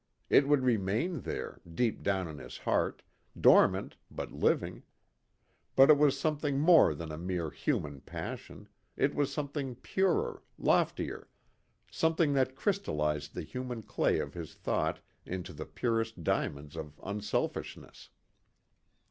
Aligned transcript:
It 0.31 0.47
would 0.47 0.63
remain 0.63 1.19
there, 1.21 1.61
deep 1.71 2.01
down 2.01 2.27
in 2.27 2.39
his 2.39 2.57
heart, 2.57 3.03
dormant 3.39 3.97
but 4.09 4.31
living. 4.31 4.81
But 5.75 5.91
it 5.91 5.97
was 5.99 6.19
something 6.19 6.59
more 6.59 6.95
than 6.95 7.11
a 7.11 7.19
mere 7.19 7.51
human 7.51 8.01
passion, 8.01 8.67
it 8.97 9.13
was 9.13 9.31
something 9.31 9.75
purer, 9.75 10.41
loftier; 10.57 11.29
something 11.91 12.33
that 12.33 12.55
crystallized 12.55 13.35
the 13.35 13.43
human 13.43 13.83
clay 13.83 14.17
of 14.17 14.33
his 14.33 14.55
thought 14.55 15.01
into 15.23 15.53
the 15.53 15.67
purest 15.67 16.23
diamonds 16.23 16.75
of 16.75 16.99
unselfishness. 17.03 18.09